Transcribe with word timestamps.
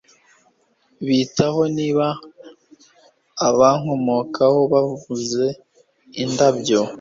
Bite 1.05 1.45
ho 1.55 1.61
niba 1.77 2.07
abankomokaho 3.47 4.59
babuze 4.71 5.45
indabyo 6.23 6.79